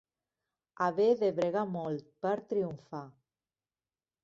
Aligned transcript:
Haver 0.85 1.09
de 1.19 1.29
bregar 1.41 1.65
molt 1.75 2.09
per 2.27 2.33
triomfar. 2.55 3.05